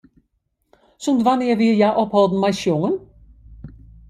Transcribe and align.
Sûnt 1.03 1.23
wannear 1.25 1.57
wie 1.59 1.73
hja 1.77 1.89
opholden 2.03 2.39
mei 2.41 2.53
sjongen? 2.61 2.95